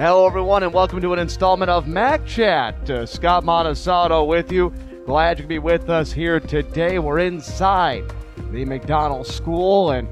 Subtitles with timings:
[0.00, 2.88] Hello, everyone, and welcome to an installment of Mack Chat.
[2.88, 4.72] Uh, Scott Montesano with you.
[5.04, 6.98] Glad you can be with us here today.
[6.98, 8.10] We're inside
[8.50, 10.08] the McDonald School, and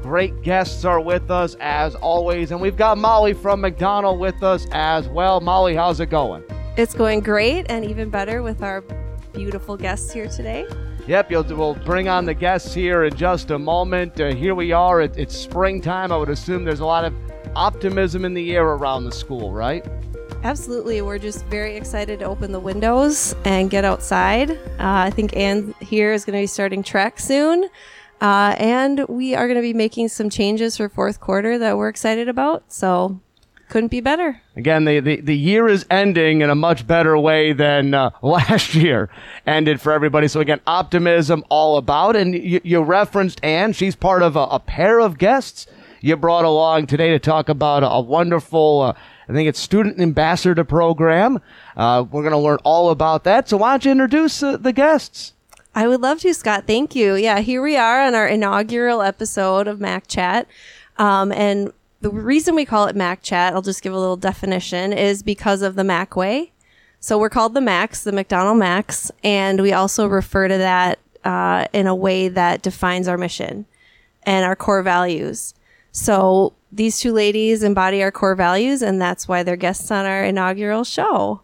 [0.00, 2.52] great guests are with us as always.
[2.52, 5.40] And we've got Molly from McDonald with us as well.
[5.40, 6.44] Molly, how's it going?
[6.76, 8.84] It's going great and even better with our
[9.32, 10.68] beautiful guests here today.
[11.08, 14.20] Yep, you'll, we'll bring on the guests here in just a moment.
[14.20, 15.00] Uh, here we are.
[15.00, 16.12] It, it's springtime.
[16.12, 17.12] I would assume there's a lot of
[17.54, 19.86] optimism in the air around the school, right?
[20.44, 21.02] Absolutely.
[21.02, 24.50] We're just very excited to open the windows and get outside.
[24.50, 27.68] Uh, I think Ann here is going to be starting track soon.
[28.20, 31.88] Uh, and we are going to be making some changes for fourth quarter that we're
[31.88, 32.64] excited about.
[32.72, 33.20] So
[33.68, 34.40] couldn't be better.
[34.54, 38.74] Again, the, the, the year is ending in a much better way than uh, last
[38.74, 39.08] year
[39.46, 40.28] ended for everybody.
[40.28, 42.14] So again, optimism all about.
[42.14, 43.72] And you, you referenced Ann.
[43.72, 45.66] She's part of a, a, pair of guests
[46.02, 48.92] you brought along today to talk about a, wonderful, uh,
[49.28, 51.40] I think it's student ambassador program.
[51.76, 53.48] Uh, we're going to learn all about that.
[53.48, 55.32] So why don't you introduce uh, the guests?
[55.74, 56.64] I would love to, Scott.
[56.66, 57.14] Thank you.
[57.14, 60.46] Yeah, here we are on our inaugural episode of Mack Chat.
[60.98, 64.92] Um, and the reason we call it Mack Chat, I'll just give a little definition,
[64.92, 66.52] is because of the Mac way.
[67.00, 71.66] So we're called the Macs, the McDonald Macs, and we also refer to that uh,
[71.72, 73.66] in a way that defines our mission
[74.24, 75.54] and our core values.
[75.92, 80.24] So these two ladies embody our core values, and that's why they're guests on our
[80.24, 81.42] inaugural show.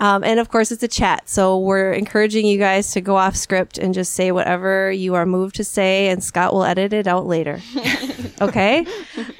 [0.00, 1.28] Um, and of course, it's a chat.
[1.28, 5.26] So we're encouraging you guys to go off script and just say whatever you are
[5.26, 7.60] moved to say, and Scott will edit it out later.
[8.40, 8.86] okay.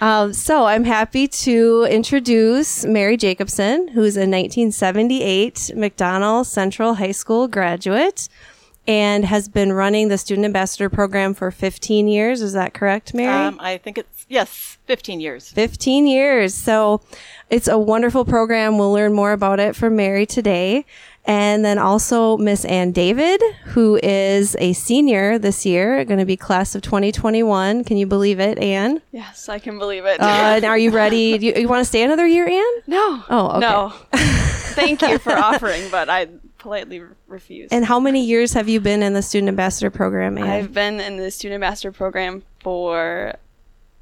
[0.01, 7.47] Um, so I'm happy to introduce Mary Jacobson, who's a 1978 McDonald Central High School
[7.47, 8.29] graduate
[8.89, 12.41] and has been running the student ambassador program for 15 years.
[12.41, 13.31] Is that correct, Mary?
[13.31, 15.53] Um, I think it's, yes, 15 years.
[15.53, 16.55] 15 years.
[16.55, 17.03] So
[17.51, 18.79] it's a wonderful program.
[18.79, 20.87] We'll learn more about it from Mary today.
[21.27, 26.39] And then also Miss Ann David, who is a senior this year, going to be
[26.39, 27.85] class of 2021.
[27.85, 29.03] Can you believe it, Ann?
[29.13, 30.19] Yes, I can believe it.
[30.19, 31.37] Uh, are you ready?
[31.37, 32.83] Do you, you want to stay another year, Ann?
[32.87, 33.23] No.
[33.29, 33.61] Oh, okay.
[33.61, 33.93] No.
[34.73, 36.29] Thank you for offering, but I
[36.59, 37.71] politely refuse.
[37.71, 40.37] And how many years have you been in the student ambassador program?
[40.39, 40.45] Ann?
[40.45, 43.35] I've been in the student ambassador program for,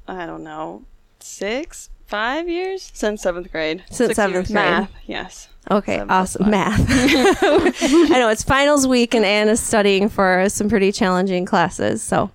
[0.07, 0.83] I don't know,
[1.19, 3.83] six, five years since seventh grade.
[3.87, 4.51] Since Six seventh years.
[4.51, 4.65] grade.
[4.65, 5.49] Math, yes.
[5.69, 6.49] Okay, Seven awesome.
[6.49, 6.85] Math.
[6.89, 12.01] I know it's finals week and Ann is studying for some pretty challenging classes.
[12.01, 12.31] So,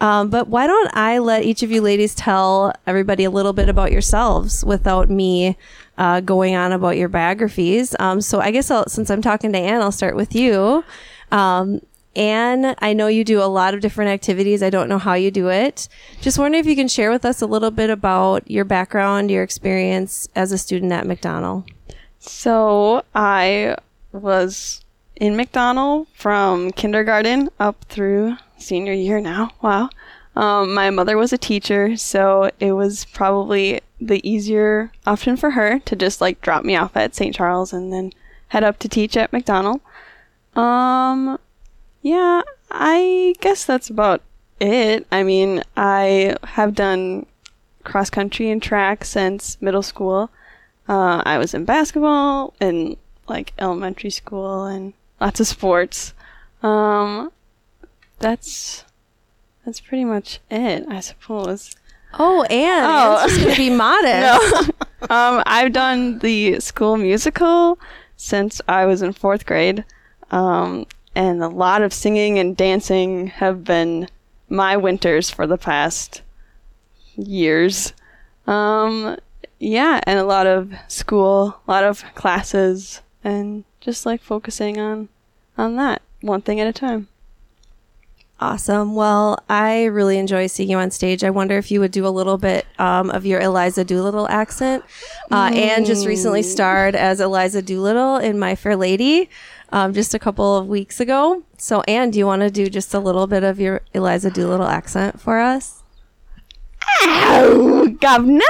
[0.00, 3.70] um, but why don't I let each of you ladies tell everybody a little bit
[3.70, 5.56] about yourselves without me
[5.98, 7.94] uh, going on about your biographies?
[7.98, 10.84] Um, so I guess I'll, since I'm talking to Ann, I'll start with you.
[11.30, 11.80] Um,
[12.14, 14.62] Ann, I know you do a lot of different activities.
[14.62, 15.86] I don't know how you do it.
[16.22, 19.42] Just wondering if you can share with us a little bit about your background, your
[19.42, 21.70] experience as a student at McDonald.
[22.18, 23.76] So I
[24.12, 24.82] was
[25.16, 29.52] in McDonald from kindergarten up through senior year now.
[29.60, 29.90] Wow.
[30.34, 35.78] Um, my mother was a teacher, so it was probably the easier option for her
[35.80, 37.34] to just like drop me off at St.
[37.34, 38.12] Charles and then
[38.48, 39.80] head up to teach at McDonald.
[40.54, 41.38] Um,
[42.02, 44.22] yeah, I guess that's about
[44.60, 45.06] it.
[45.10, 47.26] I mean, I have done
[47.84, 50.30] cross country and track since middle school.
[50.88, 52.96] Uh, I was in basketball in
[53.28, 56.14] like elementary school and lots of sports.
[56.62, 57.32] Um,
[58.18, 58.84] that's
[59.64, 61.76] that's pretty much it, I suppose.
[62.18, 63.24] Oh, and Oh.
[63.24, 64.70] it's just going to be modest.
[65.10, 67.78] um, I've done the school musical
[68.16, 69.84] since I was in fourth grade,
[70.30, 74.08] um, and a lot of singing and dancing have been
[74.48, 76.22] my winters for the past
[77.16, 77.92] years.
[78.46, 79.16] Um,
[79.58, 85.08] yeah, and a lot of school, a lot of classes, and just like focusing on
[85.58, 87.08] on that one thing at a time.
[88.38, 88.94] Awesome.
[88.94, 91.24] Well, I really enjoy seeing you on stage.
[91.24, 94.84] I wonder if you would do a little bit um, of your Eliza Doolittle accent.
[95.30, 99.30] Uh, Ann just recently starred as Eliza Doolittle in My Fair Lady
[99.70, 101.44] um, just a couple of weeks ago.
[101.56, 104.66] So, Ann, do you want to do just a little bit of your Eliza Doolittle
[104.66, 105.82] accent for us?
[107.02, 108.40] Oh, governor!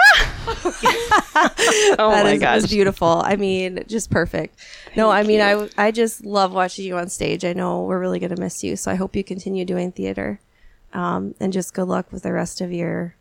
[1.98, 2.62] oh That my is- gosh.
[2.62, 3.22] was beautiful.
[3.24, 4.58] I mean, just perfect.
[4.96, 7.44] no, I mean, I I just love watching you on stage.
[7.44, 10.40] I know we're really gonna miss you, so I hope you continue doing theater.
[10.92, 13.14] Um, and just good luck with the rest of your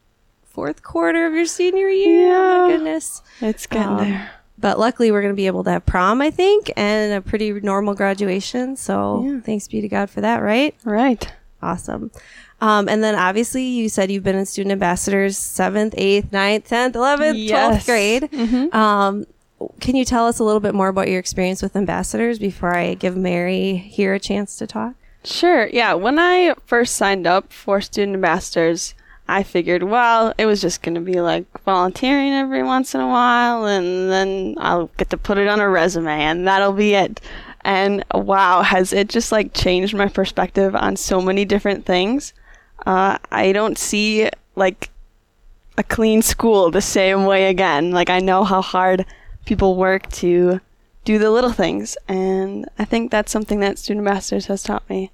[0.45, 2.33] fourth quarter of your senior year.
[2.33, 3.21] Oh my goodness.
[3.41, 4.29] It's getting Um, there.
[4.57, 7.51] But luckily, we're going to be able to have prom, I think, and a pretty
[7.51, 8.77] normal graduation.
[8.77, 9.39] So Yeah.
[9.41, 10.73] thanks be to God for that, right?
[10.85, 11.27] Right.
[11.61, 12.09] Awesome.
[12.65, 16.95] Um, and then obviously, you said you've been in student ambassadors seventh, eighth, ninth, tenth,
[16.95, 17.85] eleventh, twelfth Yes.
[17.85, 18.23] grade.
[18.31, 18.73] Mhm.
[18.73, 19.25] Um,
[19.79, 22.93] can you tell us a little bit more about your experience with ambassadors before I
[22.95, 24.93] give Mary here a chance to talk?
[25.23, 25.67] Sure.
[25.67, 25.93] Yeah.
[25.93, 28.93] When I first signed up for student ambassadors,
[29.27, 33.07] I figured, well, it was just going to be like volunteering every once in a
[33.07, 37.21] while, and then I'll get to put it on a resume, and that'll be it.
[37.61, 42.33] And wow, has it just like changed my perspective on so many different things?
[42.85, 44.89] Uh, I don't see like
[45.77, 47.91] a clean school the same way again.
[47.91, 49.05] Like, I know how hard
[49.45, 50.61] people work to
[51.03, 55.11] do the little things, and I think that's something that Student Ambassadors has taught me.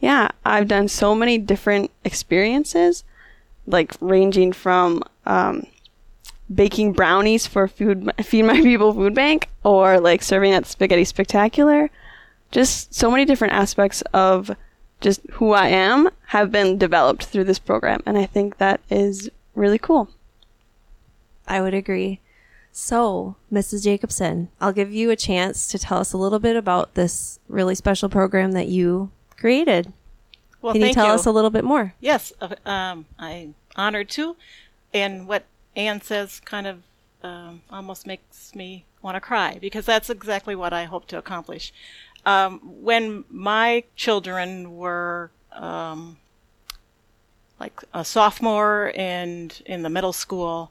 [0.00, 3.04] Yeah, I've done so many different experiences
[3.66, 5.66] like ranging from um,
[6.52, 11.90] baking brownies for food feed my people food bank or like serving at spaghetti spectacular
[12.50, 14.50] just so many different aspects of
[15.02, 19.28] just who i am have been developed through this program and i think that is
[19.54, 20.08] really cool
[21.46, 22.20] i would agree
[22.70, 26.94] so mrs jacobson i'll give you a chance to tell us a little bit about
[26.94, 29.92] this really special program that you created
[30.62, 31.12] well, Can you tell you.
[31.12, 31.92] us a little bit more?
[32.00, 34.36] Yes, uh, um, I'm honored to.
[34.94, 35.44] And what
[35.74, 36.82] Ann says kind of
[37.22, 41.72] um, almost makes me want to cry because that's exactly what I hope to accomplish.
[42.24, 46.18] Um, when my children were um,
[47.58, 50.70] like a sophomore and in the middle school,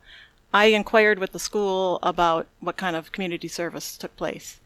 [0.54, 4.60] I inquired with the school about what kind of community service took place.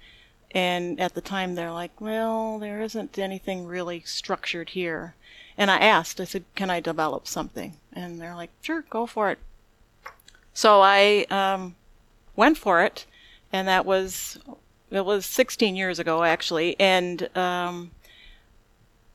[0.51, 5.15] And at the time, they're like, well, there isn't anything really structured here.
[5.57, 7.73] And I asked, I said, can I develop something?
[7.93, 9.39] And they're like, sure, go for it.
[10.53, 11.75] So I um,
[12.35, 13.05] went for it,
[13.51, 14.39] and that was
[14.91, 16.79] it was 16 years ago actually.
[16.79, 17.91] And um,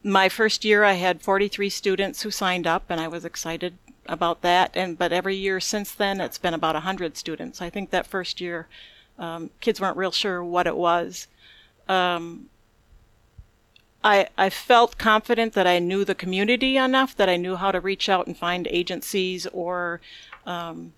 [0.02, 3.74] my first year, I had 43 students who signed up, and I was excited
[4.06, 4.76] about that.
[4.76, 7.60] And but every year since then, it's been about 100 students.
[7.60, 8.66] I think that first year
[9.18, 11.28] um, kids weren't real sure what it was.
[11.88, 12.48] Um,
[14.02, 17.80] I, I felt confident that I knew the community enough that I knew how to
[17.80, 20.00] reach out and find agencies or
[20.46, 20.94] um,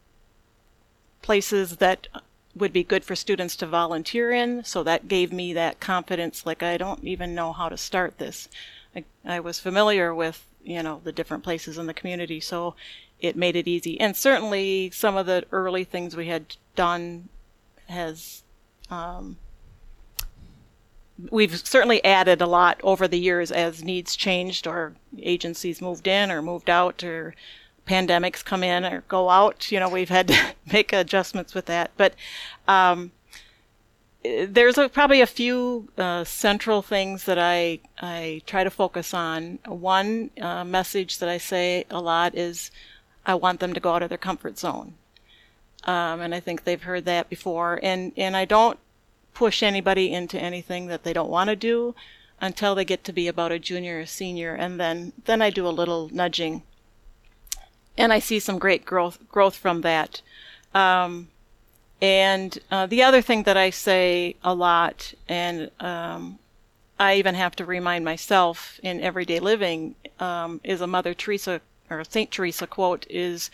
[1.21, 2.07] places that
[2.55, 4.65] would be good for students to volunteer in.
[4.65, 6.45] So that gave me that confidence.
[6.45, 8.49] Like I don't even know how to start this.
[8.95, 12.75] I, I was familiar with you know the different places in the community, so
[13.21, 14.01] it made it easy.
[14.01, 17.29] And certainly some of the early things we had done
[17.89, 18.43] has
[18.91, 19.37] um,
[21.31, 26.31] we've certainly added a lot over the years as needs changed or agencies moved in
[26.31, 27.35] or moved out or
[27.87, 30.37] pandemics come in or go out you know we've had to
[30.73, 32.15] make adjustments with that but
[32.69, 33.11] um,
[34.25, 39.59] there's a, probably a few uh, central things that I I try to focus on.
[39.67, 42.71] One uh, message that I say a lot is
[43.27, 44.95] I want them to go out of their comfort zone.
[45.85, 47.81] Um, and I think they've heard that before.
[47.83, 48.79] And, and I don't
[49.35, 51.95] push anybody into anything that they don't want to do
[52.41, 54.55] until they get to be about a junior or senior.
[54.55, 56.63] And then, then I do a little nudging.
[57.97, 60.23] And I see some great growth, growth from that.
[60.75, 61.29] Um,
[62.01, 66.39] and uh, the other thing that I say a lot, and um,
[66.99, 71.61] I even have to remind myself in everyday living, um, is a Mother Teresa
[71.91, 73.51] or Saint Teresa quote is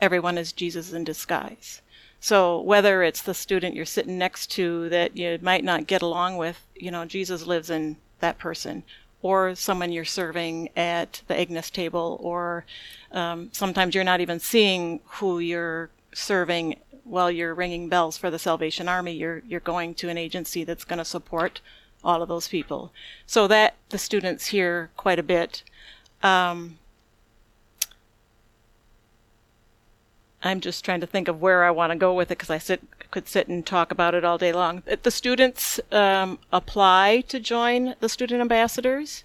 [0.00, 1.80] everyone is Jesus in disguise.
[2.20, 6.36] So whether it's the student you're sitting next to that you might not get along
[6.36, 8.82] with, you know, Jesus lives in that person,
[9.22, 12.64] or someone you're serving at the Agnes table, or
[13.12, 18.38] um, sometimes you're not even seeing who you're serving while you're ringing bells for the
[18.38, 19.12] Salvation Army.
[19.12, 21.60] You're you're going to an agency that's going to support
[22.04, 22.92] all of those people.
[23.26, 25.62] So that the students hear quite a bit.
[26.22, 26.78] Um,
[30.42, 32.58] I'm just trying to think of where I want to go with it because I
[32.58, 32.80] sit,
[33.10, 34.82] could sit and talk about it all day long.
[35.02, 39.24] The students um, apply to join the student ambassadors.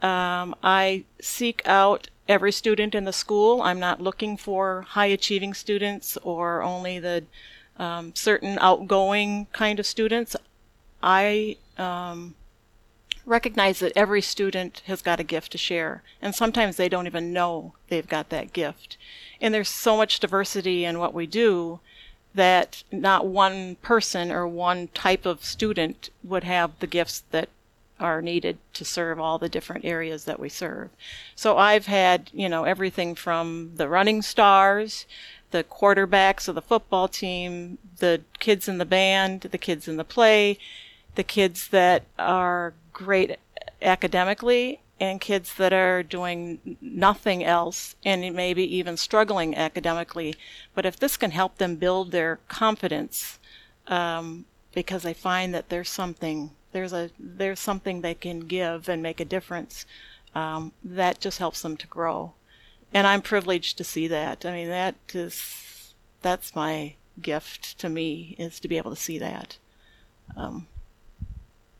[0.00, 3.60] Um, I seek out every student in the school.
[3.62, 7.24] I'm not looking for high achieving students or only the
[7.78, 10.34] um, certain outgoing kind of students.
[11.02, 12.34] I um,
[13.28, 17.32] recognize that every student has got a gift to share, and sometimes they don't even
[17.32, 18.96] know they've got that gift.
[19.40, 21.80] And there's so much diversity in what we do
[22.34, 27.48] that not one person or one type of student would have the gifts that
[28.00, 30.88] are needed to serve all the different areas that we serve.
[31.34, 35.04] So I've had, you know, everything from the running stars,
[35.50, 40.04] the quarterbacks of the football team, the kids in the band, the kids in the
[40.04, 40.58] play,
[41.18, 43.38] the kids that are great
[43.82, 50.36] academically and kids that are doing nothing else and maybe even struggling academically.
[50.76, 53.40] But if this can help them build their confidence,
[53.88, 59.02] um, because I find that there's something there's a there's something they can give and
[59.02, 59.86] make a difference
[60.36, 62.34] um, that just helps them to grow,
[62.94, 64.46] and I'm privileged to see that.
[64.46, 69.18] I mean that is that's my gift to me is to be able to see
[69.18, 69.58] that.
[70.36, 70.68] Um,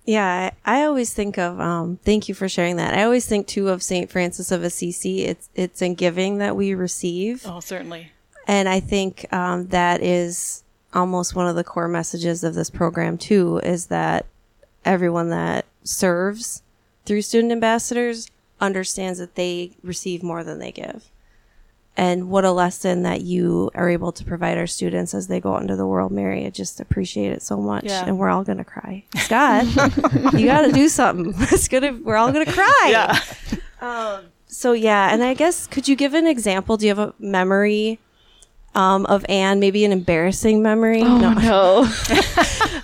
[0.09, 1.61] Yeah, I, I always think of.
[1.61, 2.95] Um, thank you for sharing that.
[2.95, 5.27] I always think too of Saint Francis of Assisi.
[5.27, 8.11] It's it's in giving that we receive, oh, certainly.
[8.47, 13.19] and I think um, that is almost one of the core messages of this program
[13.19, 13.59] too.
[13.59, 14.25] Is that
[14.83, 16.63] everyone that serves
[17.05, 18.31] through student ambassadors
[18.63, 21.11] understands that they receive more than they give.
[21.99, 25.55] And what a lesson that you are able to provide our students as they go
[25.55, 26.47] out into the world, Mary.
[26.47, 27.87] I just appreciate it so much.
[27.87, 28.05] Yeah.
[28.07, 29.05] And we're all going to cry.
[29.17, 29.67] Scott,
[30.35, 31.35] you got to do something.
[31.51, 32.89] It's gonna, we're all going to cry.
[33.81, 34.21] Yeah.
[34.47, 35.13] So, yeah.
[35.13, 36.77] And I guess, could you give an example?
[36.77, 37.99] Do you have a memory
[38.77, 41.03] um, of Ann, maybe an embarrassing memory?
[41.03, 41.81] Oh no.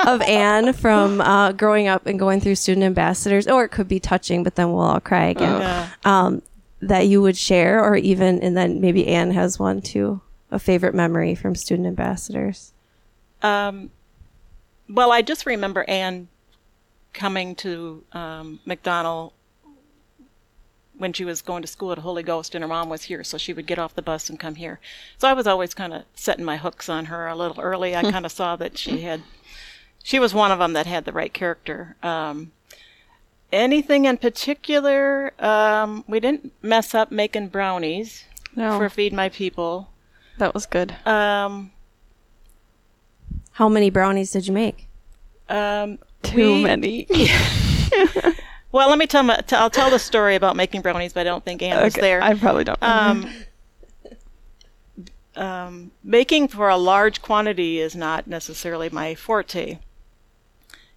[0.13, 4.01] of Ann from uh, growing up and going through student ambassadors, or it could be
[4.01, 5.61] touching, but then we'll all cry again.
[5.61, 5.89] Yeah.
[6.05, 6.43] Um,
[6.89, 10.95] that you would share, or even, and then maybe Ann has one too, a favorite
[10.95, 12.73] memory from student ambassadors.
[13.43, 13.91] Um,
[14.89, 16.29] well, I just remember Ann
[17.13, 19.33] coming to um, McDonald
[20.97, 23.37] when she was going to school at Holy Ghost, and her mom was here, so
[23.37, 24.79] she would get off the bus and come here.
[25.19, 27.97] So I was always kind of setting my hooks on her a little early.
[27.97, 29.23] I kind of saw that she had,
[30.03, 31.97] she was one of them that had the right character.
[32.03, 32.53] Um,
[33.55, 35.33] anything in particular?
[35.39, 38.25] Um, we didn't mess up making brownies
[38.57, 38.79] No.
[38.79, 39.89] for Feed My People.
[40.39, 40.95] that was good.
[41.07, 41.71] Um,
[43.53, 44.89] How many brownies did you make?
[45.49, 47.07] um, Too we- many.
[48.73, 51.25] Well, let me tell my, t- I'll tell the story about making brownies, but I
[51.25, 52.21] don't think Ann was there.
[52.21, 52.77] I probably don't.
[52.83, 53.29] remember.
[55.37, 59.79] um, um, baking for a large quantity is not necessarily my forte.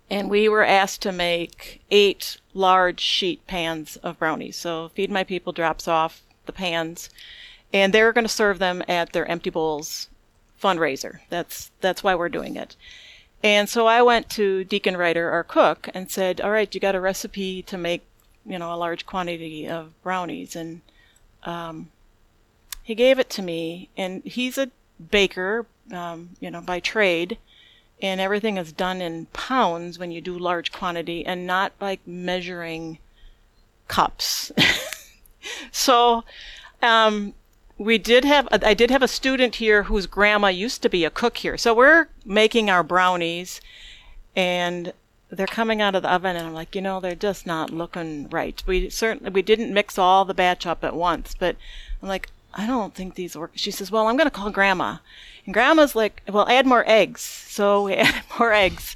[0.09, 4.55] And we were asked to make eight large sheet pans of brownies.
[4.55, 7.09] So Feed My People drops off the pans,
[7.73, 10.09] and they're going to serve them at their Empty Bowls
[10.61, 11.19] fundraiser.
[11.29, 12.75] That's that's why we're doing it.
[13.43, 16.95] And so I went to Deacon Ryder, our cook, and said, "All right, you got
[16.95, 18.03] a recipe to make,
[18.45, 20.81] you know, a large quantity of brownies." And
[21.43, 21.91] um,
[22.81, 24.71] he gave it to me, and he's a
[25.11, 27.37] baker, um, you know, by trade,
[28.01, 32.99] and everything is done in pounds when you do large quantity, and not like measuring
[33.87, 34.51] cups.
[35.71, 36.23] so,
[36.81, 37.33] um,
[37.77, 41.09] we did have I did have a student here whose grandma used to be a
[41.09, 41.57] cook here.
[41.57, 43.61] So we're making our brownies
[44.35, 44.93] and
[45.29, 48.29] they're coming out of the oven and I'm like, you know, they're just not looking
[48.29, 48.61] right.
[48.65, 51.55] We certainly we didn't mix all the batch up at once, but
[52.01, 53.51] I'm like, I don't think these work.
[53.53, 54.97] She says, "Well, I'm going to call grandma."
[55.47, 58.95] And grandma's like, "Well, add more eggs." So we added more eggs.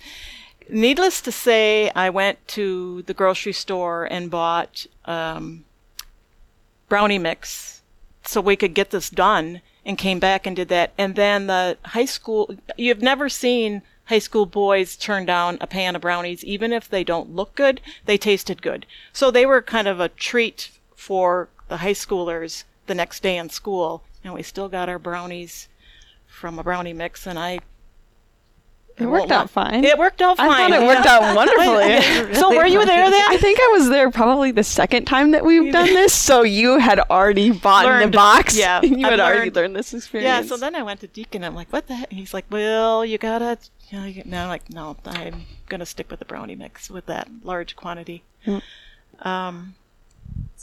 [0.70, 5.66] Needless to say, I went to the grocery store and bought um,
[6.88, 7.82] brownie mix
[8.24, 10.92] so we could get this done and came back and did that.
[10.98, 15.96] And then the high school, you've never seen high school boys turn down a pan
[15.96, 18.86] of brownies, even if they don't look good, they tasted good.
[19.14, 23.50] So they were kind of a treat for the high schoolers the next day in
[23.50, 24.04] school.
[24.24, 25.68] And we still got our brownies
[26.32, 27.28] from a brownie mix.
[27.28, 27.60] And I,
[28.98, 29.84] it worked out fine.
[29.84, 30.72] it worked out I fine.
[30.72, 32.36] thought it worked out wonderfully.
[32.40, 33.26] So were you there then?
[33.30, 36.78] I think I was there probably the second time that we've done this, so you
[36.80, 38.14] had already bought Learned.
[38.14, 38.58] the box.
[38.58, 39.76] Yeah, you I've had already learned.
[39.76, 40.28] this experience.
[40.28, 41.44] Yeah, so then I went to Deacon.
[41.44, 42.12] I'm like, what the heck?
[42.12, 43.58] He's like, well, you gotta,
[43.90, 47.06] you know, you, no, I'm like, no, I'm gonna stick with the brownie mix with
[47.08, 48.24] that large quantity.
[48.46, 49.81] Um, It's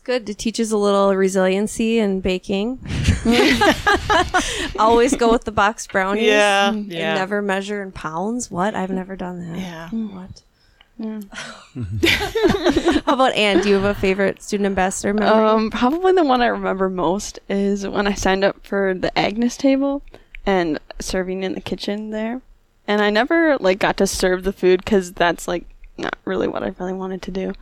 [0.08, 0.28] good.
[0.30, 2.78] It teaches a little resiliency in baking.
[4.78, 6.24] Always go with the box brownies.
[6.24, 7.14] Yeah, And yeah.
[7.14, 8.50] never measure in pounds.
[8.50, 8.74] What?
[8.74, 9.58] I've never done that.
[9.58, 9.88] yeah.
[9.90, 10.42] What?
[13.04, 13.60] How about Ann?
[13.60, 15.46] Do you have a favorite student ambassador memory?
[15.46, 19.58] Um, probably the one I remember most is when I signed up for the Agnes
[19.58, 20.02] table
[20.46, 22.40] and serving in the kitchen there.
[22.86, 25.66] And I never like got to serve the food because that's like
[25.98, 27.52] not really what I really wanted to do.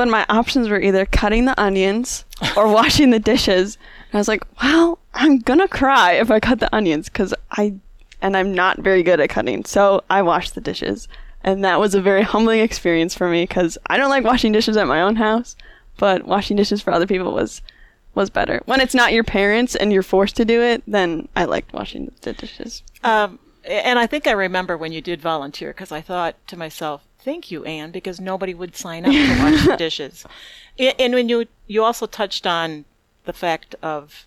[0.00, 2.24] But my options were either cutting the onions
[2.56, 3.76] or washing the dishes.
[4.08, 7.74] And I was like, well, I'm gonna cry if I cut the onions because I,
[8.22, 9.62] and I'm not very good at cutting.
[9.66, 11.06] So I washed the dishes.
[11.44, 14.78] And that was a very humbling experience for me because I don't like washing dishes
[14.78, 15.54] at my own house,
[15.98, 17.60] but washing dishes for other people was
[18.14, 18.62] was better.
[18.64, 22.10] When it's not your parents and you're forced to do it, then I liked washing
[22.22, 22.82] the dishes.
[23.04, 27.02] Um, and I think I remember when you did volunteer because I thought to myself,
[27.24, 30.24] "Thank you, Ann," because nobody would sign up to wash the dishes.
[30.78, 32.84] And when you you also touched on
[33.24, 34.26] the fact of,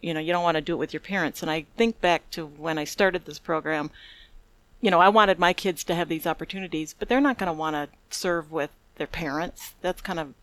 [0.00, 1.42] you know, you don't want to do it with your parents.
[1.42, 3.90] And I think back to when I started this program.
[4.80, 7.52] you know, I wanted my kids to have these opportunities, but they're not going to
[7.52, 9.74] want to serve with their parents.
[9.80, 10.34] That's kind of,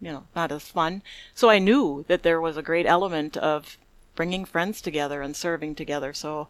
[0.00, 1.02] you know, not as fun.
[1.34, 3.78] So I knew that there was a great element of
[4.14, 6.12] bringing friends together and serving together.
[6.12, 6.48] So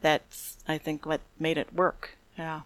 [0.00, 2.16] that's, I think, what made it work.
[2.36, 2.60] Yeah.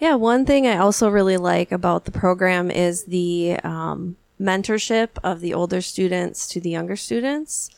[0.00, 5.40] Yeah, one thing I also really like about the program is the um, mentorship of
[5.40, 7.68] the older students to the younger students.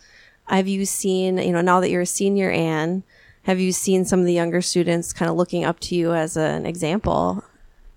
[0.47, 3.03] Have you seen, you know, now that you're a senior, Ann,
[3.43, 6.37] have you seen some of the younger students kind of looking up to you as
[6.37, 7.43] an example?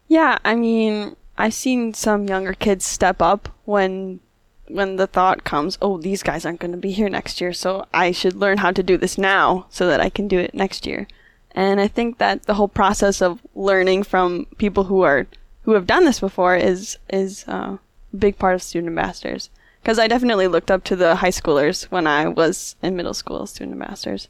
[0.08, 4.22] Yeah, I mean, I've seen some younger kids step up when
[4.68, 7.86] when the thought comes, "Oh, these guys aren't going to be here next year, so
[7.94, 10.88] I should learn how to do this now so that I can do it next
[10.88, 11.06] year."
[11.56, 15.26] And I think that the whole process of learning from people who are
[15.64, 17.78] who have done this before is is uh,
[18.14, 19.50] a big part of student ambassadors.
[19.82, 23.48] Because I definitely looked up to the high schoolers when I was in middle school
[23.48, 24.28] student ambassadors.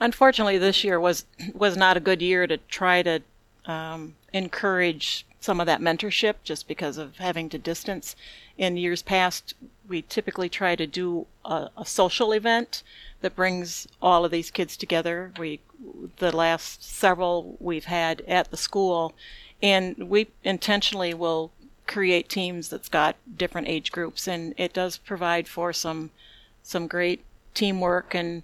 [0.00, 3.22] Unfortunately, this year was was not a good year to try to
[3.64, 8.16] um, encourage some of that mentorship, just because of having to distance.
[8.56, 9.54] In years past,
[9.86, 12.82] we typically try to do a, a social event
[13.24, 15.32] that brings all of these kids together.
[15.38, 15.60] We
[16.18, 19.14] the last several we've had at the school,
[19.62, 21.50] and we intentionally will
[21.86, 26.10] create teams that's got different age groups, and it does provide for some
[26.62, 28.42] some great teamwork and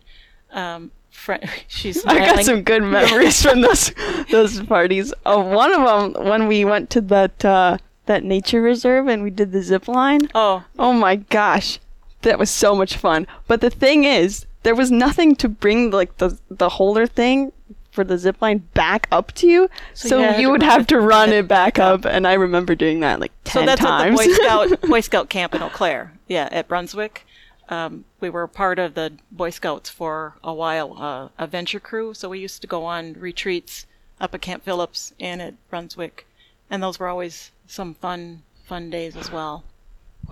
[0.52, 1.34] um, fr-
[1.68, 3.92] she's I got some good memories from those
[4.30, 5.12] those parties.
[5.26, 9.28] Uh, one of them when we went to that uh, that nature reserve and we
[9.30, 10.30] did the zip line.
[10.34, 11.80] oh Oh my gosh,
[12.22, 13.26] that was so much fun.
[13.46, 17.52] But the thing is, there was nothing to bring like the the holder thing
[17.90, 21.00] for the zip line back up to you, So so, you you would have to
[21.00, 22.04] run it back up.
[22.04, 23.80] And I remember doing that like ten times.
[23.80, 24.20] so that's times.
[24.20, 26.12] at the Boy Scout Boy Scout camp in Eau Claire.
[26.28, 27.26] Yeah, at Brunswick.
[27.68, 32.14] Um, we were part of the Boy Scouts for a while, uh, a venture crew.
[32.14, 33.86] So we used to go on retreats
[34.20, 36.26] up at Camp Phillips and at Brunswick,
[36.68, 39.64] and those were always some fun fun days as well.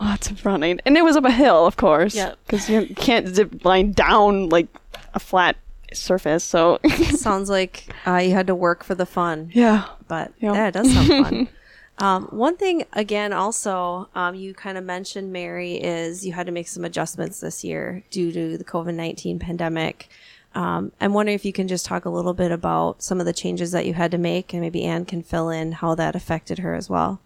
[0.01, 2.14] Lots of running, and it was up a hill, of course.
[2.14, 2.35] Yeah.
[2.46, 4.68] because you can't zip line down like
[5.14, 5.57] a flat
[5.92, 6.44] surface.
[6.44, 6.79] So
[7.16, 10.53] Sounds like uh, you had to work for the fun, yeah, but Yeah.
[10.53, 11.48] yeah, it does sound fun.
[11.98, 16.53] um, one thing, again, also, um, you kind of mentioned, Mary, is you had to
[16.53, 20.09] make some adjustments this year due to the COVID 19 pandemic.
[20.55, 23.33] Um, I'm wondering if you can just talk a little bit about some of the
[23.33, 26.61] changes that you had to make, and maybe Ann can fill in how that affected
[26.61, 27.20] her as well.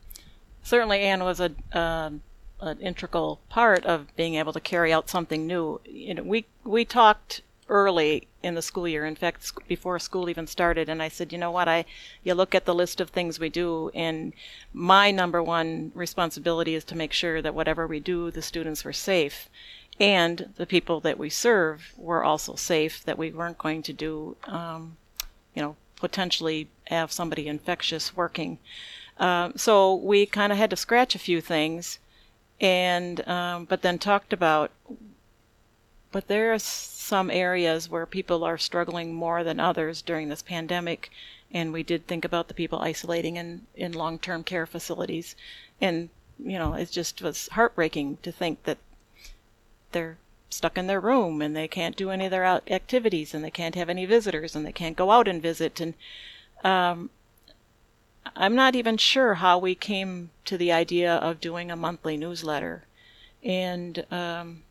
[0.63, 2.23] certainly Ann was a um,
[2.63, 5.81] an integral part of being able to carry out something new.
[5.85, 9.05] You know, we we talked early in the school year.
[9.05, 11.85] In fact, sc- before school even started, and I said, you know what, I
[12.23, 14.33] you look at the list of things we do, and
[14.73, 18.93] my number one responsibility is to make sure that whatever we do, the students were
[18.93, 19.49] safe.
[20.01, 23.05] And the people that we serve were also safe.
[23.05, 24.97] That we weren't going to do, um,
[25.55, 28.59] you know, potentially have somebody infectious working.
[29.19, 31.99] Um, so we kind of had to scratch a few things,
[32.61, 34.71] and um, but then talked about.
[36.11, 41.11] But there are some areas where people are struggling more than others during this pandemic,
[41.51, 45.35] and we did think about the people isolating in in long term care facilities,
[45.81, 48.79] and you know it just was heartbreaking to think that
[49.93, 50.19] they're
[50.51, 53.75] stuck in their room and they can't do any of their activities and they can't
[53.75, 55.95] have any visitors and they can't go out and visit and
[56.63, 57.09] um,
[58.37, 62.85] I'm not even sure how we came to the idea of doing a monthly newsletter.
[63.43, 64.63] And um,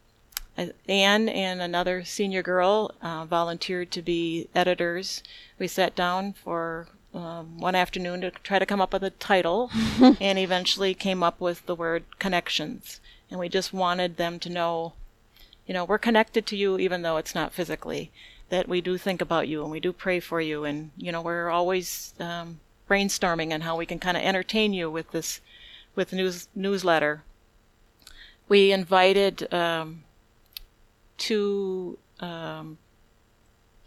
[0.88, 5.24] Ann and another senior girl uh, volunteered to be editors.
[5.58, 9.70] We sat down for um, one afternoon to try to come up with a title
[10.20, 13.00] and eventually came up with the word connections.
[13.30, 14.94] And we just wanted them to know,
[15.66, 18.12] you know, we're connected to you even though it's not physically.
[18.50, 21.22] That we do think about you and we do pray for you, and you know
[21.22, 22.60] we're always um,
[22.91, 25.39] brainstorming and how we can kind of entertain you with this
[25.95, 27.23] with news newsletter.
[28.49, 30.04] We invited um,
[31.17, 32.77] two um,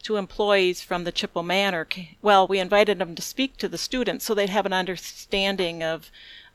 [0.03, 1.87] two employees from the Chippewa Manor.
[2.23, 6.11] Well, we invited them to speak to the students so they'd have an understanding of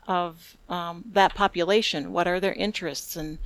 [0.07, 2.12] of um, that population.
[2.12, 3.38] What are their interests, and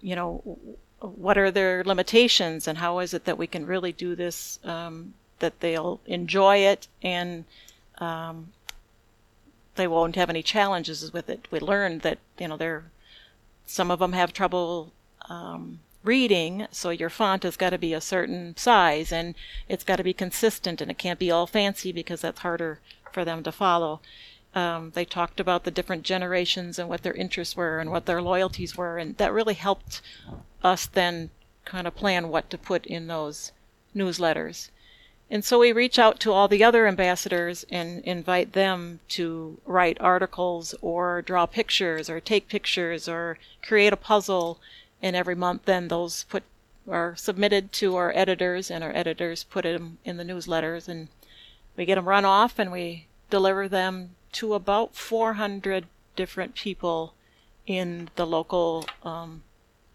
[0.00, 0.58] you know,
[1.00, 5.12] what are their limitations, and how is it that we can really do this um,
[5.40, 7.44] that they'll enjoy it and
[7.98, 8.52] um,
[9.76, 11.48] they won't have any challenges with it.
[11.50, 12.84] We learned that you know they're
[13.66, 14.92] some of them have trouble
[15.28, 19.34] um, reading, so your font has got to be a certain size and
[19.68, 22.80] it's got to be consistent and it can't be all fancy because that's harder
[23.12, 24.00] for them to follow.
[24.54, 28.22] Um, they talked about the different generations and what their interests were and what their
[28.22, 30.00] loyalties were, and that really helped
[30.62, 31.30] us then
[31.64, 33.52] kind of plan what to put in those
[33.94, 34.70] newsletters.
[35.28, 40.00] And so we reach out to all the other ambassadors and invite them to write
[40.00, 44.60] articles or draw pictures or take pictures or create a puzzle.
[45.02, 46.44] And every month, then those put
[46.88, 51.08] are submitted to our editors, and our editors put them in the newsletters, and
[51.76, 57.14] we get them run off, and we deliver them to about 400 different people
[57.66, 59.42] in the local um,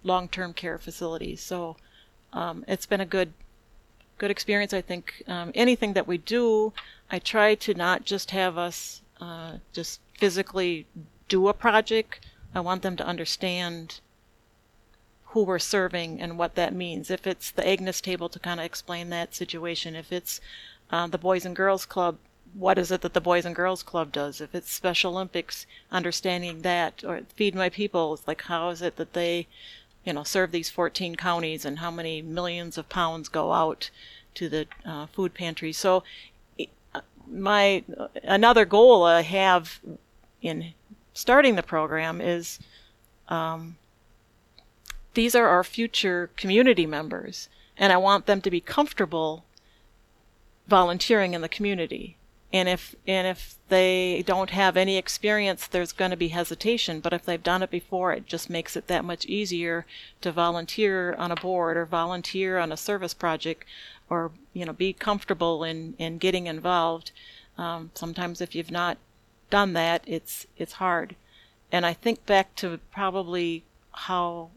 [0.04, 1.42] long-term care facilities.
[1.42, 1.78] So
[2.34, 3.34] um, it's been a good
[4.22, 4.72] good experience.
[4.72, 6.74] I think um, anything that we do,
[7.12, 10.86] I try to not just have us uh, just physically
[11.28, 12.20] do a project.
[12.54, 14.00] I want them to understand
[15.30, 17.10] who we're serving and what that means.
[17.10, 20.40] If it's the Agnes table to kind of explain that situation, if it's
[20.92, 22.18] uh, the Boys and Girls Club,
[22.54, 24.40] what is it that the Boys and Girls Club does?
[24.40, 28.98] If it's Special Olympics, understanding that, or Feed My People, it's like how is it
[28.98, 29.48] that they
[30.04, 33.90] you know, serve these 14 counties and how many millions of pounds go out
[34.36, 35.72] to the uh, food pantry.
[35.72, 36.04] So,
[37.28, 37.84] my
[38.24, 39.80] another goal I have
[40.42, 40.74] in
[41.14, 42.60] starting the program is
[43.30, 43.78] um,
[45.14, 49.46] these are our future community members, and I want them to be comfortable
[50.68, 52.18] volunteering in the community
[52.54, 57.00] and if and if they don't have any experience there's going to be hesitation.
[57.00, 59.86] But if they've done it before it just makes it that much easier
[60.22, 63.66] to volunteer on a board or volunteer on a service project
[64.10, 67.12] or you know be comfortable in in getting involved.
[67.58, 68.98] Um, sometimes if you've not
[69.50, 71.16] done that it's it's hard.
[71.72, 74.50] And i think back to probably how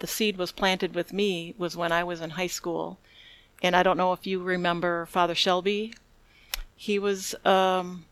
[0.00, 2.98] the seed was planted with me was when i was in high school.
[3.62, 5.94] And i don't know if you remember father shelby
[6.82, 8.04] he was, um,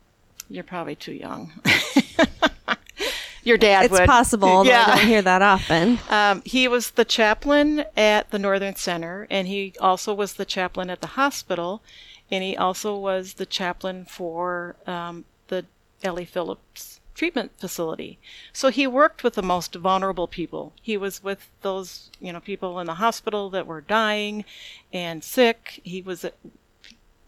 [0.49, 1.53] you're probably too young.
[3.43, 4.07] Your dad it's would.
[4.07, 4.65] possible.
[4.65, 4.85] Yeah.
[4.87, 5.99] I don't hear that often.
[6.09, 10.89] Um, he was the chaplain at the Northern Center, and he also was the chaplain
[10.89, 11.83] at the hospital,
[12.31, 15.65] and he also was the chaplain for um, the
[16.05, 16.25] L.E.
[16.25, 18.21] Phillips treatment facility.
[18.53, 20.75] So he worked with the most vulnerable people.
[20.81, 24.45] He was with those, you know, people in the hospital that were dying
[24.93, 25.81] and sick.
[25.83, 26.25] He was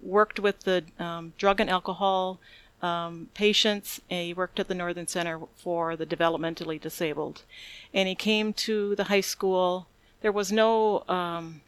[0.02, 2.38] worked with the um, drug and alcohol
[2.82, 4.00] um, patients.
[4.10, 7.42] And he worked at the Northern Center for the developmentally disabled.
[7.94, 9.86] And he came to the high school.
[10.20, 11.62] There was no um,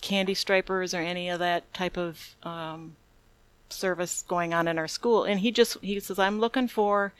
[0.00, 2.96] candy stripers or any of that type of um,
[3.68, 5.24] service going on in our school.
[5.24, 7.12] And he just he says, "I'm looking for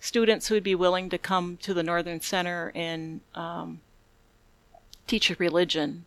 [0.00, 3.80] students who would be willing to come to the Northern Center and um,
[5.06, 6.06] teach religion."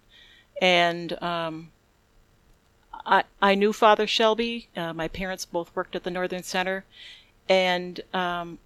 [0.60, 1.70] And um,
[3.08, 4.68] I, I knew Father Shelby.
[4.76, 6.84] Uh, my parents both worked at the Northern Center,
[7.48, 8.60] and um,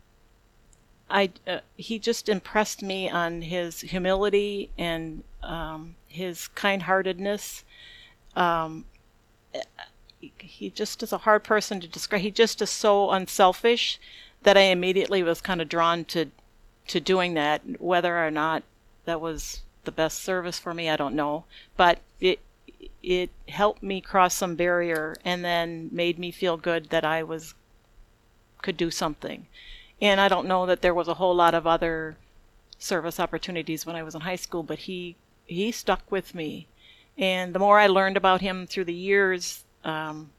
[1.10, 7.64] I uh, he just impressed me on his humility and um, his kind-heartedness.
[8.36, 8.86] Um,
[10.40, 12.22] he just is a hard person to describe.
[12.22, 14.00] He just is so unselfish
[14.42, 16.32] that I immediately was kind of drawn to
[16.88, 17.62] to doing that.
[17.80, 18.64] Whether or not
[19.06, 21.46] that was the best service for me, I don't know.
[21.78, 22.40] But it
[23.04, 27.54] it helped me cross some barrier and then made me feel good that I was
[28.62, 29.48] could do something.
[30.02, 32.18] And I don't know that there was a whole lot of other
[32.78, 35.16] service opportunities when I was in high school, but he
[35.46, 36.68] he stuck with me.
[37.18, 40.32] And the more I learned about him through the years, um,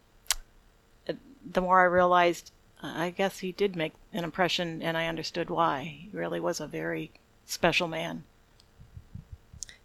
[1.07, 2.51] the more I realized
[2.83, 5.83] I guess he did make an impression, and I understood why.
[5.85, 7.13] He really was a very
[7.47, 8.25] special man.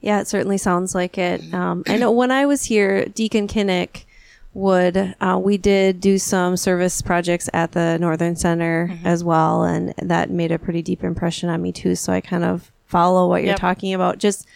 [0.01, 1.53] Yeah, it certainly sounds like it.
[1.53, 4.05] Um, I know when I was here, Deacon Kinnick
[4.53, 9.05] would uh, we did do some service projects at the Northern Center mm-hmm.
[9.07, 11.95] as well, and that made a pretty deep impression on me too.
[11.95, 13.59] So I kind of follow what you're yep.
[13.59, 14.47] talking about, just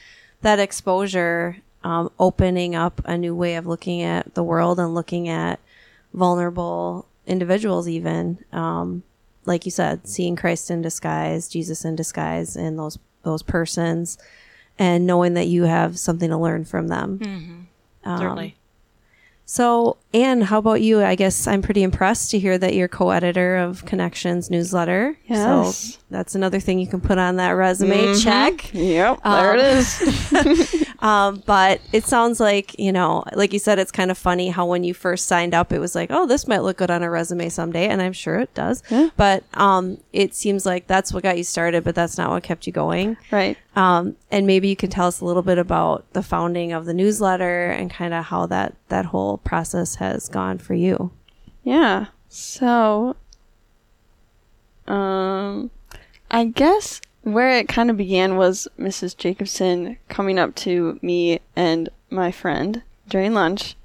[0.41, 5.27] that exposure, um, opening up a new way of looking at the world and looking
[5.27, 5.59] at
[6.13, 9.03] vulnerable individuals, even um,
[9.45, 14.17] like you said, seeing Christ in disguise, Jesus in disguise in those those persons
[14.79, 17.19] and knowing that you have something to learn from them.
[17.19, 18.09] Mm-hmm.
[18.09, 18.55] Um, Certainly.
[19.45, 21.03] So, Ann, how about you?
[21.03, 25.17] I guess I'm pretty impressed to hear that you're co-editor of Connections newsletter.
[25.25, 25.95] Yes.
[25.95, 27.97] So that's another thing you can put on that resume.
[27.97, 28.21] Mm-hmm.
[28.21, 28.73] Check.
[28.73, 29.19] Yep.
[29.25, 30.87] Um, there it is.
[31.01, 34.65] um, but it sounds like, you know, like you said, it's kind of funny how
[34.67, 37.09] when you first signed up, it was like, oh, this might look good on a
[37.09, 37.87] resume someday.
[37.87, 38.83] And I'm sure it does.
[38.89, 39.09] Yeah.
[39.17, 42.67] But um, it seems like that's what got you started, but that's not what kept
[42.67, 43.17] you going.
[43.31, 43.57] Right.
[43.75, 46.93] Um, and maybe you can tell us a little bit about the founding of the
[46.93, 51.11] newsletter and kind of how that, that whole process has gone for you.
[51.63, 52.07] Yeah.
[52.29, 53.15] So,
[54.87, 55.71] um,
[56.29, 59.15] I guess where it kind of began was Mrs.
[59.15, 63.75] Jacobson coming up to me and my friend during lunch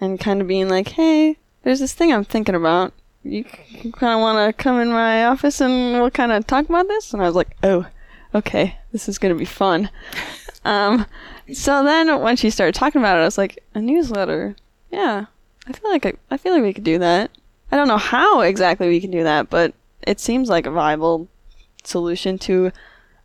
[0.00, 2.92] and kind of being like, hey, there's this thing I'm thinking about.
[3.22, 6.88] You kind of want to come in my office and we'll kind of talk about
[6.88, 7.12] this?
[7.12, 7.86] And I was like, oh,
[8.34, 9.90] okay, this is going to be fun.
[10.64, 11.06] um,
[11.52, 14.56] so then when she started talking about it, I was like, a newsletter?
[14.90, 15.26] Yeah,
[15.66, 17.30] I feel like I, I feel like we could do that.
[17.72, 19.74] I don't know how exactly we can do that, but
[20.06, 21.28] it seems like a viable
[21.86, 22.72] solution to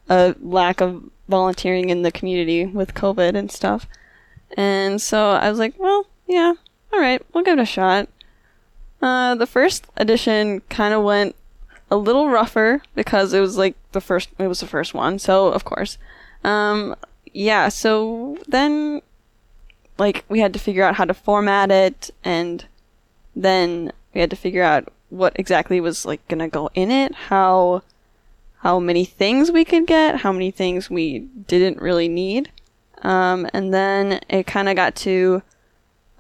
[0.10, 3.88] a lack of volunteering in the community with COVID and stuff.
[4.58, 6.54] And so I was like, well, yeah,
[6.91, 8.10] all right, we'll give it a shot.
[9.02, 11.36] Uh, the first edition kind of went
[11.91, 15.48] a little rougher because it was like the first, it was the first one, so
[15.48, 15.98] of course.
[16.43, 16.95] Um,
[17.32, 19.02] yeah, so then,
[19.98, 22.65] like, we had to figure out how to format it, and
[23.36, 27.82] then we had to figure out what exactly was like gonna go in it, how
[28.60, 32.52] how many things we could get, how many things we didn't really need.
[33.02, 35.41] Um, and then it kind of got to,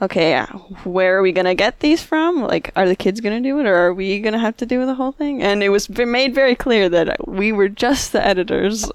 [0.01, 0.41] okay,
[0.85, 2.41] where are we going to get these from?
[2.41, 4.65] Like, are the kids going to do it or are we going to have to
[4.65, 5.43] do the whole thing?
[5.43, 8.89] And it was made very clear that we were just the editors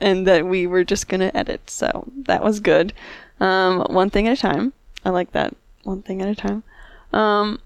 [0.00, 1.68] and that we were just going to edit.
[1.68, 2.92] So that was good.
[3.40, 4.72] Um, one thing at a time.
[5.04, 5.56] I like that.
[5.82, 6.62] One thing at a time.
[7.12, 7.60] Um,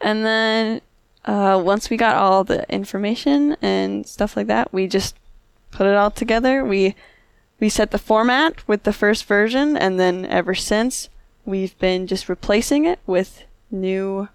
[0.00, 0.80] and then
[1.28, 5.14] uh, once we got all the information and stuff like that, we just
[5.70, 6.64] put it all together.
[6.64, 6.96] We
[7.60, 11.10] we set the format with the first version, and then ever since
[11.44, 14.28] we've been just replacing it with new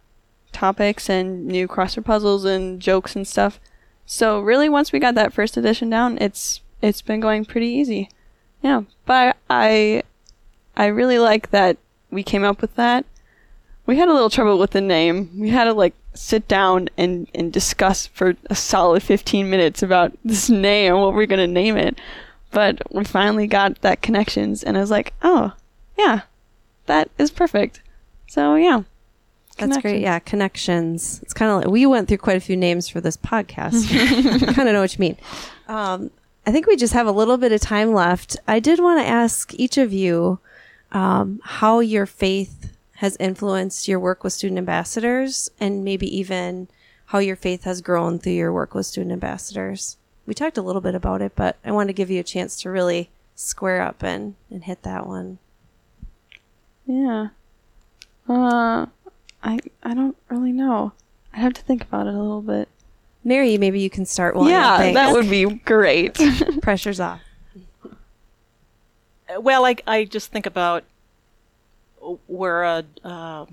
[0.52, 3.60] topics and new crossword puzzles and jokes and stuff.
[4.06, 8.12] So really, once we got that first edition down, it's it's been going pretty easy.
[8.62, 10.04] Yeah, but I
[10.78, 11.78] I really like that
[12.12, 13.04] we came up with that.
[13.88, 15.32] We had a little trouble with the name.
[15.36, 20.14] We had to like sit down and, and discuss for a solid 15 minutes about
[20.24, 22.00] this name, and what we're going to name it.
[22.52, 25.54] But we finally got that connections, and I was like, oh,
[25.98, 26.22] yeah,
[26.86, 27.82] that is perfect.
[28.28, 28.84] So, yeah.
[29.58, 30.02] That's great.
[30.02, 31.20] Yeah, connections.
[31.22, 33.88] It's kind of like we went through quite a few names for this podcast.
[34.56, 35.18] kind of know what you mean.
[35.68, 36.10] Um,
[36.46, 38.36] I think we just have a little bit of time left.
[38.48, 40.40] I did want to ask each of you
[40.92, 42.73] um, how your faith
[43.04, 46.70] has influenced your work with student ambassadors and maybe even
[47.08, 49.98] how your faith has grown through your work with student ambassadors.
[50.26, 52.62] We talked a little bit about it, but I want to give you a chance
[52.62, 55.40] to really square up and, and hit that one.
[56.86, 57.28] Yeah.
[58.30, 58.86] Uh,
[59.44, 60.94] I I don't really know.
[61.34, 62.70] I have to think about it a little bit.
[63.22, 64.48] Mary, maybe you can start one.
[64.50, 66.18] Yeah, that would be great.
[66.62, 67.20] Pressure's off.
[69.38, 70.86] Well, I I just think about
[72.28, 73.46] we're a uh,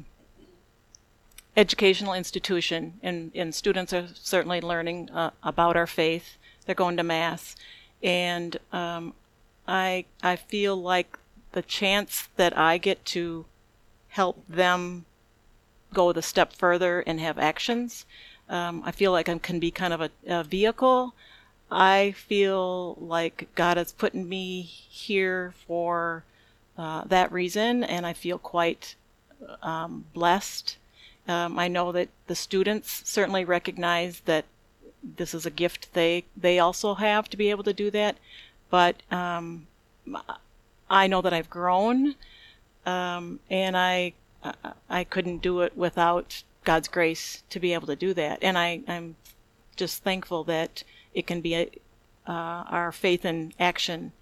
[1.56, 6.36] educational institution, and, and students are certainly learning uh, about our faith.
[6.64, 7.56] They're going to mass,
[8.02, 9.14] and um,
[9.66, 11.18] I I feel like
[11.52, 13.46] the chance that I get to
[14.08, 15.06] help them
[15.92, 18.06] go the step further and have actions.
[18.48, 21.14] Um, I feel like I can be kind of a, a vehicle.
[21.70, 26.24] I feel like God has put me here for
[26.80, 28.94] uh, that reason, and I feel quite
[29.62, 30.78] um, blessed.
[31.28, 34.46] Um, I know that the students certainly recognize that
[35.02, 38.16] this is a gift they they also have to be able to do that,
[38.70, 39.66] but um,
[40.88, 42.14] I know that I've grown,
[42.86, 44.14] um, and I
[44.88, 48.80] I couldn't do it without God's grace to be able to do that, and I
[48.88, 49.16] I'm
[49.76, 51.70] just thankful that it can be a,
[52.26, 54.12] uh, our faith in action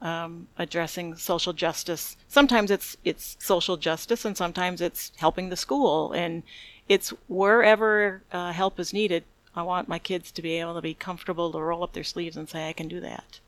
[0.00, 2.16] um, addressing social justice.
[2.28, 6.42] Sometimes it's it's social justice, and sometimes it's helping the school, and
[6.88, 9.24] it's wherever uh, help is needed.
[9.54, 12.36] I want my kids to be able to be comfortable to roll up their sleeves
[12.36, 13.40] and say, "I can do that."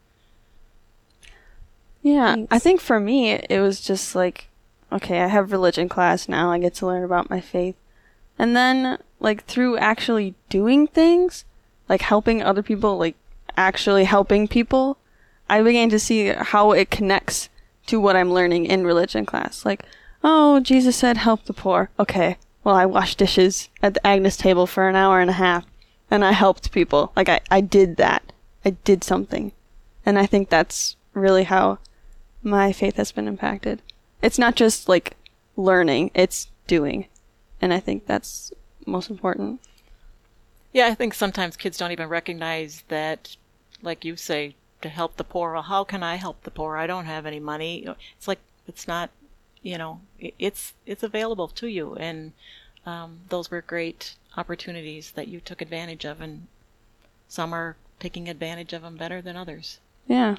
[2.02, 2.52] Yeah, Thanks.
[2.52, 4.48] I think for me, it was just like,
[4.90, 6.50] okay, I have religion class now.
[6.50, 7.76] I get to learn about my faith,
[8.38, 11.44] and then like through actually doing things,
[11.88, 13.16] like helping other people, like
[13.56, 14.96] actually helping people
[15.50, 17.48] I began to see how it connects
[17.86, 19.66] to what I'm learning in religion class.
[19.66, 19.84] Like,
[20.22, 21.90] oh, Jesus said, help the poor.
[21.98, 25.66] Okay, well, I washed dishes at the Agnes table for an hour and a half,
[26.08, 27.12] and I helped people.
[27.16, 28.32] Like, I, I did that.
[28.64, 29.50] I did something.
[30.06, 31.78] And I think that's really how
[32.44, 33.82] my faith has been impacted.
[34.22, 35.16] It's not just like
[35.56, 37.06] learning, it's doing.
[37.60, 38.52] And I think that's
[38.86, 39.60] most important.
[40.72, 43.36] Yeah, I think sometimes kids don't even recognize that,
[43.82, 45.52] like you say, to help the poor.
[45.52, 46.76] Well, how can I help the poor?
[46.76, 47.86] I don't have any money.
[48.16, 49.10] It's like it's not,
[49.62, 52.32] you know, it's it's available to you, and
[52.86, 56.46] um, those were great opportunities that you took advantage of, and
[57.28, 59.78] some are taking advantage of them better than others.
[60.06, 60.36] Yeah,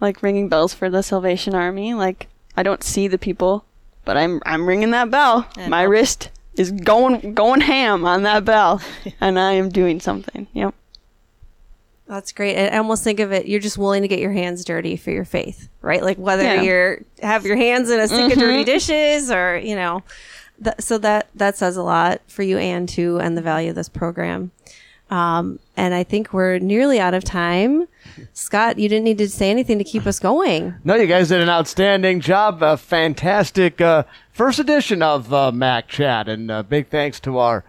[0.00, 1.94] like ringing bells for the Salvation Army.
[1.94, 3.64] Like I don't see the people,
[4.04, 5.48] but I'm I'm ringing that bell.
[5.56, 8.80] And My wrist is going going ham on that bell,
[9.20, 10.46] and I am doing something.
[10.52, 10.74] Yep.
[12.06, 12.56] That's great.
[12.58, 15.24] I almost think of it, you're just willing to get your hands dirty for your
[15.24, 16.02] faith, right?
[16.02, 16.60] Like whether Yeah.
[16.62, 20.02] you're have your hands in a sink of dirty dishes or, you know,
[20.58, 23.74] that, so that, that says a lot for you and too, and the value of
[23.76, 24.50] this program.
[25.10, 27.88] Um, and I think we're nearly out of time.
[28.32, 30.74] Scott, you didn't need to say anything to keep us going.
[30.84, 32.62] No, you guys did an outstanding job.
[32.62, 37.64] A fantastic uh, first edition of uh, Mack Chat, and uh, big thanks to our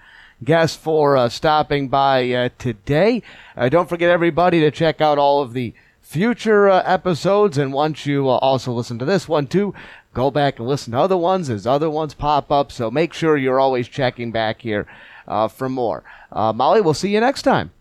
[0.45, 3.21] guests for uh, stopping by uh, today.
[3.58, 8.05] Uh, don't forget, everybody, to check out all of the future uh, episodes, and once
[8.05, 9.73] you uh, also listen to this one too,
[10.13, 12.71] go back and listen to other ones as other ones pop up.
[12.71, 14.88] So make sure you're always checking back here
[15.27, 16.03] uh, for more.
[16.31, 17.71] Uh, Molly, we'll see you next time.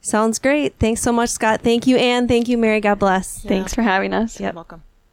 [0.00, 0.78] Sounds great.
[0.78, 1.60] Thanks so much, Scott.
[1.62, 2.28] Thank you, Ann.
[2.28, 2.80] Thank you, Mary.
[2.80, 3.42] God bless.
[3.42, 4.40] Thanks for having us.
[4.40, 4.54] Yep.
[4.54, 4.82] Welcome.